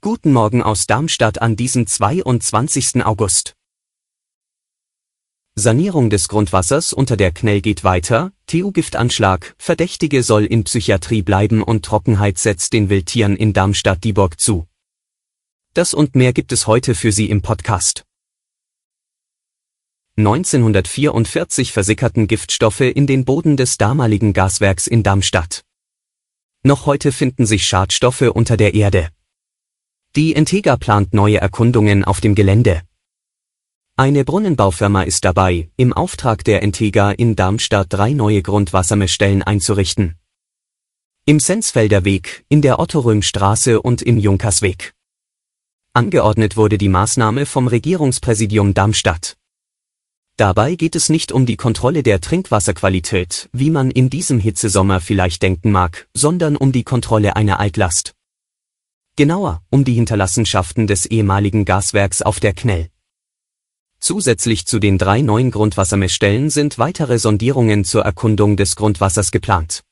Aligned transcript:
Guten 0.00 0.32
Morgen 0.32 0.62
aus 0.62 0.86
Darmstadt 0.86 1.42
an 1.42 1.56
diesem 1.56 1.88
22. 1.88 3.04
August. 3.04 3.56
Sanierung 5.56 6.10
des 6.10 6.28
Grundwassers 6.28 6.92
unter 6.92 7.16
der 7.16 7.32
Knell 7.32 7.60
geht 7.60 7.82
weiter, 7.82 8.32
TU-Giftanschlag, 8.46 9.56
Verdächtige 9.58 10.22
soll 10.22 10.44
in 10.44 10.62
Psychiatrie 10.62 11.22
bleiben 11.22 11.60
und 11.60 11.84
Trockenheit 11.84 12.38
setzt 12.38 12.72
den 12.72 12.88
Wildtieren 12.88 13.34
in 13.34 13.52
Darmstadt-Dieburg 13.52 14.38
zu. 14.38 14.68
Das 15.74 15.92
und 15.92 16.14
mehr 16.14 16.32
gibt 16.32 16.52
es 16.52 16.68
heute 16.68 16.94
für 16.94 17.10
Sie 17.10 17.28
im 17.30 17.42
Podcast. 17.42 18.04
1944 20.18 21.72
versickerten 21.72 22.28
Giftstoffe 22.28 22.82
in 22.82 23.08
den 23.08 23.24
Boden 23.24 23.56
des 23.56 23.76
damaligen 23.76 24.32
Gaswerks 24.34 24.86
in 24.86 25.02
Darmstadt. 25.02 25.64
Noch 26.62 26.84
heute 26.84 27.10
finden 27.10 27.46
sich 27.46 27.66
Schadstoffe 27.66 28.20
unter 28.20 28.58
der 28.58 28.74
Erde. 28.74 29.08
Die 30.14 30.32
Integra 30.32 30.76
plant 30.76 31.14
neue 31.14 31.38
Erkundungen 31.38 32.04
auf 32.04 32.20
dem 32.20 32.34
Gelände. 32.34 32.82
Eine 33.96 34.24
Brunnenbaufirma 34.24 35.02
ist 35.02 35.24
dabei, 35.24 35.70
im 35.76 35.94
Auftrag 35.94 36.44
der 36.44 36.62
Integra 36.62 37.12
in 37.12 37.34
Darmstadt 37.34 37.86
drei 37.90 38.12
neue 38.12 38.42
Grundwassermessstellen 38.42 39.42
einzurichten. 39.42 40.16
Im 41.24 41.40
Sensfelder 41.40 42.04
Weg, 42.04 42.44
in 42.50 42.60
der 42.60 42.78
Otto-Röhm-Straße 42.78 43.80
und 43.80 44.02
im 44.02 44.18
Junkersweg. 44.18 44.92
Angeordnet 45.94 46.58
wurde 46.58 46.76
die 46.76 46.88
Maßnahme 46.90 47.46
vom 47.46 47.68
Regierungspräsidium 47.68 48.74
Darmstadt. 48.74 49.36
Dabei 50.40 50.74
geht 50.74 50.96
es 50.96 51.10
nicht 51.10 51.32
um 51.32 51.44
die 51.44 51.58
Kontrolle 51.58 52.02
der 52.02 52.18
Trinkwasserqualität, 52.18 53.50
wie 53.52 53.68
man 53.68 53.90
in 53.90 54.08
diesem 54.08 54.40
Hitzesommer 54.40 55.02
vielleicht 55.02 55.42
denken 55.42 55.70
mag, 55.70 56.08
sondern 56.14 56.56
um 56.56 56.72
die 56.72 56.82
Kontrolle 56.82 57.36
einer 57.36 57.60
Altlast. 57.60 58.14
Genauer, 59.16 59.60
um 59.68 59.84
die 59.84 59.92
Hinterlassenschaften 59.92 60.86
des 60.86 61.04
ehemaligen 61.04 61.66
Gaswerks 61.66 62.22
auf 62.22 62.40
der 62.40 62.54
Knell. 62.54 62.88
Zusätzlich 63.98 64.64
zu 64.64 64.78
den 64.78 64.96
drei 64.96 65.20
neuen 65.20 65.50
Grundwassermessstellen 65.50 66.48
sind 66.48 66.78
weitere 66.78 67.18
Sondierungen 67.18 67.84
zur 67.84 68.04
Erkundung 68.04 68.56
des 68.56 68.76
Grundwassers 68.76 69.32
geplant. 69.32 69.82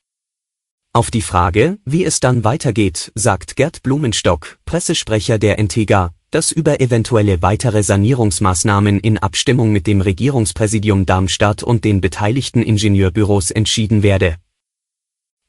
Auf 0.94 1.10
die 1.10 1.20
Frage, 1.20 1.76
wie 1.84 2.06
es 2.06 2.20
dann 2.20 2.42
weitergeht, 2.42 3.12
sagt 3.14 3.54
Gerd 3.56 3.82
Blumenstock, 3.82 4.58
Pressesprecher 4.64 5.38
der 5.38 5.58
Entega, 5.58 6.14
dass 6.30 6.52
über 6.52 6.80
eventuelle 6.80 7.42
weitere 7.42 7.82
Sanierungsmaßnahmen 7.82 9.00
in 9.00 9.18
Abstimmung 9.18 9.72
mit 9.72 9.86
dem 9.86 10.00
Regierungspräsidium 10.00 11.06
Darmstadt 11.06 11.62
und 11.62 11.84
den 11.84 12.00
beteiligten 12.00 12.62
Ingenieurbüros 12.62 13.50
entschieden 13.50 14.02
werde. 14.02 14.36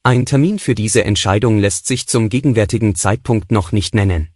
Ein 0.04 0.26
Termin 0.26 0.60
für 0.60 0.76
diese 0.76 1.04
Entscheidung 1.04 1.60
lässt 1.60 1.86
sich 1.86 2.08
zum 2.08 2.30
gegenwärtigen 2.30 2.96
Zeitpunkt 2.96 3.52
noch 3.52 3.72
nicht 3.74 3.94
nennen. 3.94 4.30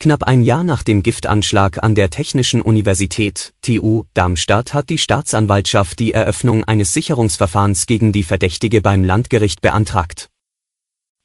Knapp 0.00 0.22
ein 0.22 0.42
Jahr 0.42 0.62
nach 0.62 0.84
dem 0.84 1.02
Giftanschlag 1.02 1.82
an 1.82 1.96
der 1.96 2.08
Technischen 2.08 2.62
Universität, 2.62 3.52
TU, 3.62 4.04
Darmstadt 4.14 4.72
hat 4.72 4.90
die 4.90 4.98
Staatsanwaltschaft 4.98 5.98
die 5.98 6.12
Eröffnung 6.12 6.62
eines 6.62 6.92
Sicherungsverfahrens 6.92 7.86
gegen 7.86 8.12
die 8.12 8.22
Verdächtige 8.22 8.80
beim 8.80 9.02
Landgericht 9.02 9.60
beantragt. 9.60 10.28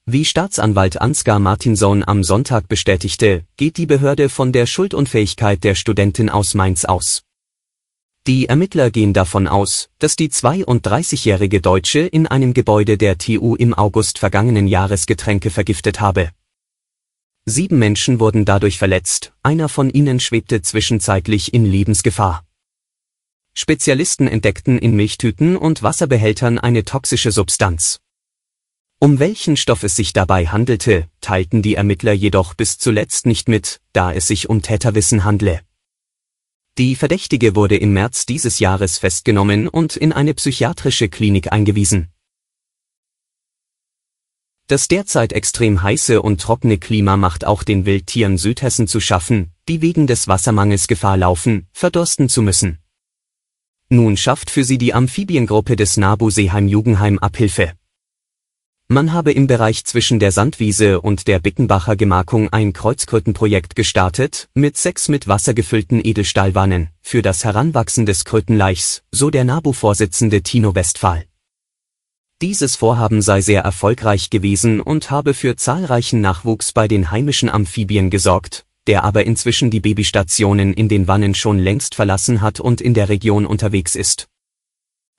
Wie 0.06 0.26
Staatsanwalt 0.26 1.00
Ansgar 1.00 1.40
Martinson 1.40 2.04
am 2.06 2.26
Sonntag 2.26 2.68
bestätigte, 2.68 3.46
geht 3.56 3.78
die 3.78 3.86
Behörde 3.86 4.28
von 4.28 4.52
der 4.52 4.66
Schuldunfähigkeit 4.66 5.64
der 5.64 5.76
Studentin 5.76 6.30
aus 6.30 6.56
Mainz 6.56 6.84
aus. 6.84 7.24
Die 8.28 8.50
Ermittler 8.50 8.92
gehen 8.92 9.14
davon 9.14 9.48
aus, 9.48 9.90
dass 10.00 10.18
die 10.18 10.28
32-jährige 10.28 11.62
Deutsche 11.62 12.00
in 12.00 12.28
einem 12.28 12.54
Gebäude 12.54 12.98
der 12.98 13.18
TU 13.18 13.56
im 13.56 13.74
August 13.74 14.20
vergangenen 14.20 14.68
Jahres 14.68 15.06
Getränke 15.06 15.50
vergiftet 15.50 16.02
habe. 16.02 16.32
Sieben 17.46 17.80
Menschen 17.80 18.20
wurden 18.20 18.44
dadurch 18.44 18.80
verletzt, 18.80 19.32
einer 19.42 19.70
von 19.70 19.90
ihnen 19.90 20.20
schwebte 20.20 20.62
zwischenzeitlich 20.62 21.54
in 21.54 21.64
Lebensgefahr. 21.64 22.44
Spezialisten 23.54 24.28
entdeckten 24.28 24.78
in 24.80 24.98
Milchtüten 24.98 25.56
und 25.56 25.82
Wasserbehältern 25.82 26.60
eine 26.60 26.84
toxische 26.84 27.32
Substanz. 27.32 28.03
Um 29.04 29.20
welchen 29.20 29.58
Stoff 29.58 29.84
es 29.84 29.98
sich 29.98 30.14
dabei 30.14 30.48
handelte, 30.48 31.10
teilten 31.20 31.62
die 31.62 31.76
Ermittler 31.76 32.14
jedoch 32.14 32.54
bis 32.54 32.78
zuletzt 32.78 33.26
nicht 33.26 33.50
mit, 33.50 33.82
da 33.92 34.14
es 34.14 34.28
sich 34.28 34.50
um 34.50 34.62
Täterwissen 34.62 35.26
handle. 35.26 35.60
Die 36.78 36.96
Verdächtige 36.96 37.54
wurde 37.54 37.76
im 37.76 37.92
März 37.92 38.26
dieses 38.26 38.60
Jahres 38.60 39.00
festgenommen 39.00 39.68
und 39.68 39.98
in 39.98 40.14
eine 40.14 40.34
psychiatrische 40.34 41.10
Klinik 41.10 41.52
eingewiesen. 41.52 42.14
Das 44.68 44.88
derzeit 44.88 45.34
extrem 45.34 45.84
heiße 45.84 46.22
und 46.22 46.40
trockene 46.40 46.78
Klima 46.78 47.18
macht 47.18 47.44
auch 47.44 47.64
den 47.64 47.86
Wildtieren 47.86 48.38
Südhessen 48.38 48.88
zu 48.88 49.02
schaffen, 49.02 49.52
die 49.68 49.82
wegen 49.82 50.08
des 50.08 50.30
Wassermangels 50.30 50.88
Gefahr 50.88 51.18
laufen, 51.18 51.68
verdursten 51.74 52.30
zu 52.30 52.42
müssen. 52.42 52.80
Nun 53.90 54.16
schafft 54.16 54.50
für 54.50 54.64
sie 54.64 54.78
die 54.78 54.94
Amphibiengruppe 54.94 55.76
des 55.76 55.98
Nabu 55.98 56.30
Seeheim 56.30 56.70
Jugendheim 56.70 57.20
Abhilfe. 57.20 57.74
Man 58.90 59.12
habe 59.12 59.32
im 59.32 59.48
Bereich 59.48 59.86
zwischen 59.86 60.20
der 60.20 60.32
Sandwiese 60.32 61.02
und 61.02 61.28
der 61.28 61.40
Bickenbacher 61.40 61.96
Gemarkung 61.96 62.50
ein 62.54 62.74
Kreuzkrötenprojekt 62.74 63.76
gestartet, 63.76 64.50
mit 64.54 64.78
sechs 64.78 65.10
mit 65.10 65.28
Wasser 65.28 65.56
gefüllten 65.56 66.00
Edelstahlwannen, 66.04 66.90
für 67.02 67.24
das 67.24 67.44
Heranwachsen 67.44 68.06
des 68.06 68.24
Krötenlaichs, 68.24 69.02
so 69.10 69.32
der 69.32 69.46
NABU-Vorsitzende 69.46 70.44
Tino 70.44 70.76
Westphal. 70.76 71.26
Dieses 72.42 72.76
Vorhaben 72.76 73.24
sei 73.24 73.42
sehr 73.42 73.64
erfolgreich 73.64 74.30
gewesen 74.30 74.80
und 74.80 75.10
habe 75.10 75.34
für 75.34 75.56
zahlreichen 75.56 76.22
Nachwuchs 76.22 76.72
bei 76.72 76.88
den 76.88 77.10
heimischen 77.10 77.50
Amphibien 77.50 78.10
gesorgt, 78.10 78.66
der 78.86 79.06
aber 79.06 79.26
inzwischen 79.26 79.72
die 79.72 79.80
Babystationen 79.80 80.74
in 80.74 80.88
den 80.88 81.08
Wannen 81.08 81.36
schon 81.36 81.58
längst 81.58 81.96
verlassen 81.96 82.42
hat 82.42 82.60
und 82.60 82.82
in 82.82 82.94
der 82.94 83.10
Region 83.10 83.46
unterwegs 83.46 83.96
ist. 83.96 84.28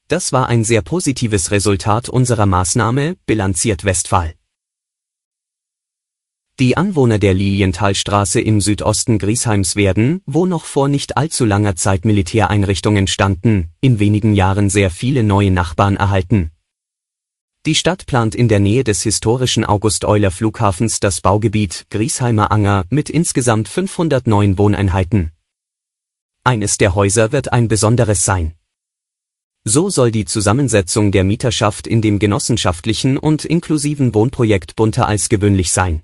Das 0.08 0.32
war 0.32 0.48
ein 0.48 0.64
sehr 0.64 0.82
positives 0.82 1.50
Resultat 1.50 2.10
unserer 2.10 2.44
Maßnahme, 2.44 3.16
bilanziert 3.24 3.84
Westphal. 3.84 4.34
Die 6.60 6.76
Anwohner 6.76 7.18
der 7.18 7.34
Lilienthalstraße 7.34 8.40
im 8.40 8.60
Südosten 8.60 9.18
Griesheims 9.18 9.74
werden, 9.74 10.20
wo 10.26 10.46
noch 10.46 10.66
vor 10.66 10.88
nicht 10.88 11.16
allzu 11.16 11.44
langer 11.44 11.74
Zeit 11.74 12.04
Militäreinrichtungen 12.04 13.06
standen, 13.06 13.70
in 13.80 13.98
wenigen 13.98 14.34
Jahren 14.34 14.70
sehr 14.70 14.90
viele 14.90 15.24
neue 15.24 15.50
Nachbarn 15.50 15.96
erhalten. 15.96 16.52
Die 17.66 17.74
Stadt 17.74 18.04
plant 18.04 18.34
in 18.34 18.48
der 18.48 18.60
Nähe 18.60 18.84
des 18.84 19.02
historischen 19.02 19.64
August-Euler-Flughafens 19.64 21.00
das 21.00 21.22
Baugebiet 21.22 21.86
Griesheimer 21.88 22.52
Anger 22.52 22.84
mit 22.90 23.08
insgesamt 23.08 23.68
509 23.68 24.58
Wohneinheiten. 24.58 25.32
Eines 26.44 26.76
der 26.76 26.94
Häuser 26.94 27.32
wird 27.32 27.54
ein 27.54 27.68
besonderes 27.68 28.24
sein. 28.24 28.54
So 29.66 29.88
soll 29.88 30.10
die 30.10 30.26
Zusammensetzung 30.26 31.10
der 31.10 31.24
Mieterschaft 31.24 31.86
in 31.86 32.02
dem 32.02 32.18
genossenschaftlichen 32.18 33.16
und 33.16 33.46
inklusiven 33.46 34.14
Wohnprojekt 34.14 34.76
bunter 34.76 35.08
als 35.08 35.30
gewöhnlich 35.30 35.72
sein. 35.72 36.02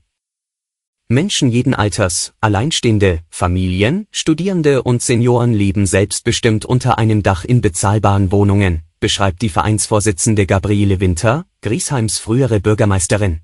Menschen 1.09 1.51
jeden 1.51 1.75
Alters, 1.75 2.33
Alleinstehende, 2.41 3.21
Familien, 3.29 4.07
Studierende 4.13 4.83
und 4.83 5.03
Senioren 5.03 5.53
leben 5.53 5.85
selbstbestimmt 5.85 6.65
unter 6.65 6.97
einem 6.97 7.23
Dach 7.23 7.45
in 7.45 7.61
bezahlbaren 7.61 8.33
Wohnungen, 8.33 8.83
beschreibt 8.99 9.43
die 9.43 9.51
Vereinsvorsitzende 9.51 10.47
Gabriele 10.47 11.01
Winter, 11.01 11.45
Griesheims 11.61 12.17
frühere 12.17 12.61
Bürgermeisterin. 12.61 13.41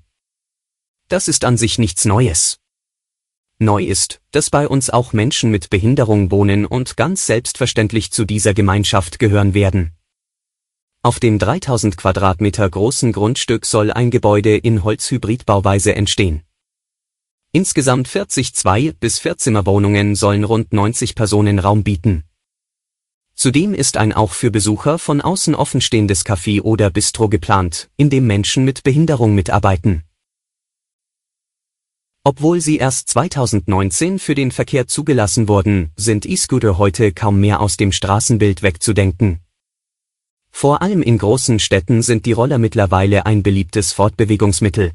Das 1.09 1.27
ist 1.27 1.45
an 1.45 1.57
sich 1.57 1.77
nichts 1.77 2.05
Neues. 2.05 2.57
Neu 3.59 3.83
ist, 3.83 4.21
dass 4.31 4.49
bei 4.49 4.67
uns 4.67 4.89
auch 4.89 5.13
Menschen 5.13 5.51
mit 5.51 5.69
Behinderung 5.69 6.31
wohnen 6.31 6.65
und 6.65 6.97
ganz 6.97 7.27
selbstverständlich 7.27 8.11
zu 8.11 8.25
dieser 8.25 8.55
Gemeinschaft 8.55 9.19
gehören 9.19 9.53
werden. 9.53 9.96
Auf 11.07 11.21
dem 11.21 11.39
3000 11.39 11.95
Quadratmeter 11.95 12.69
großen 12.69 13.13
Grundstück 13.13 13.65
soll 13.65 13.91
ein 13.93 14.11
Gebäude 14.11 14.57
in 14.57 14.83
Holzhybridbauweise 14.83 15.95
entstehen. 15.95 16.41
Insgesamt 17.53 18.09
40 18.09 18.53
Zwei- 18.53 18.91
bis 18.91 19.17
Vierzimmerwohnungen 19.17 20.15
sollen 20.15 20.43
rund 20.43 20.73
90 20.73 21.15
Personen 21.15 21.59
Raum 21.59 21.85
bieten. 21.85 22.25
Zudem 23.35 23.73
ist 23.73 23.95
ein 23.95 24.11
auch 24.11 24.33
für 24.33 24.51
Besucher 24.51 24.99
von 24.99 25.21
außen 25.21 25.55
offenstehendes 25.55 26.25
Café 26.25 26.61
oder 26.61 26.89
Bistro 26.89 27.29
geplant, 27.29 27.89
in 27.95 28.09
dem 28.09 28.27
Menschen 28.27 28.65
mit 28.65 28.83
Behinderung 28.83 29.33
mitarbeiten. 29.33 30.03
Obwohl 32.25 32.59
sie 32.59 32.79
erst 32.79 33.07
2019 33.07 34.19
für 34.19 34.35
den 34.35 34.51
Verkehr 34.51 34.87
zugelassen 34.87 35.47
wurden, 35.47 35.93
sind 35.95 36.25
E-Scooter 36.25 36.77
heute 36.77 37.13
kaum 37.13 37.39
mehr 37.39 37.61
aus 37.61 37.77
dem 37.77 37.93
Straßenbild 37.93 38.61
wegzudenken. 38.61 39.39
Vor 40.59 40.81
allem 40.81 41.03
in 41.03 41.19
großen 41.19 41.59
Städten 41.59 42.01
sind 42.01 42.25
die 42.25 42.31
Roller 42.31 42.57
mittlerweile 42.57 43.27
ein 43.27 43.43
beliebtes 43.43 43.93
Fortbewegungsmittel. 43.93 44.93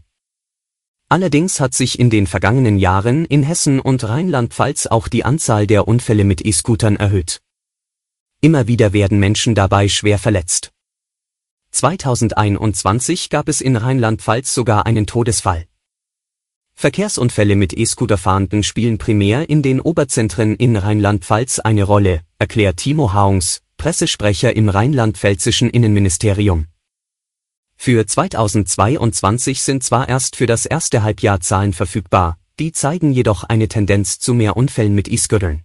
Allerdings 1.08 1.60
hat 1.60 1.72
sich 1.72 2.00
in 2.00 2.10
den 2.10 2.26
vergangenen 2.26 2.80
Jahren 2.80 3.24
in 3.26 3.44
Hessen 3.44 3.78
und 3.78 4.02
Rheinland-Pfalz 4.02 4.88
auch 4.88 5.06
die 5.06 5.24
Anzahl 5.24 5.68
der 5.68 5.86
Unfälle 5.86 6.24
mit 6.24 6.44
E-Scootern 6.44 6.96
erhöht. 6.96 7.42
Immer 8.40 8.66
wieder 8.66 8.92
werden 8.92 9.20
Menschen 9.20 9.54
dabei 9.54 9.86
schwer 9.86 10.18
verletzt. 10.18 10.72
2021 11.70 13.30
gab 13.30 13.48
es 13.48 13.60
in 13.60 13.76
Rheinland-Pfalz 13.76 14.52
sogar 14.52 14.84
einen 14.84 15.06
Todesfall. 15.06 15.68
Verkehrsunfälle 16.74 17.54
mit 17.54 17.72
E-Scooter-Fahrenden 17.72 18.64
spielen 18.64 18.98
primär 18.98 19.48
in 19.48 19.62
den 19.62 19.80
Oberzentren 19.80 20.56
in 20.56 20.74
Rheinland-Pfalz 20.74 21.60
eine 21.60 21.84
Rolle, 21.84 22.22
erklärt 22.40 22.78
Timo 22.78 23.12
Haungs, 23.12 23.62
Pressesprecher 23.82 24.54
im 24.54 24.68
rheinland-pfälzischen 24.68 25.68
Innenministerium. 25.68 26.68
Für 27.74 28.06
2022 28.06 29.60
sind 29.60 29.82
zwar 29.82 30.08
erst 30.08 30.36
für 30.36 30.46
das 30.46 30.66
erste 30.66 31.02
Halbjahr 31.02 31.40
Zahlen 31.40 31.72
verfügbar, 31.72 32.38
die 32.60 32.70
zeigen 32.70 33.10
jedoch 33.10 33.42
eine 33.42 33.66
Tendenz 33.66 34.20
zu 34.20 34.34
mehr 34.34 34.56
Unfällen 34.56 34.94
mit 34.94 35.08
E-Scootern. 35.08 35.64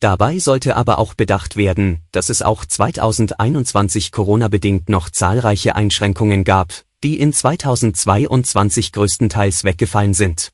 Dabei 0.00 0.38
sollte 0.38 0.74
aber 0.74 0.98
auch 0.98 1.12
bedacht 1.12 1.56
werden, 1.56 2.00
dass 2.12 2.30
es 2.30 2.40
auch 2.40 2.64
2021 2.64 4.10
Corona-bedingt 4.10 4.88
noch 4.88 5.10
zahlreiche 5.10 5.76
Einschränkungen 5.76 6.44
gab, 6.44 6.72
die 7.04 7.20
in 7.20 7.34
2022 7.34 8.90
größtenteils 8.90 9.64
weggefallen 9.64 10.14
sind. 10.14 10.51